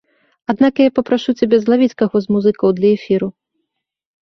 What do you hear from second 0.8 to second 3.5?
я папрашу цябе злавіць каго з музыкаў для эфіру.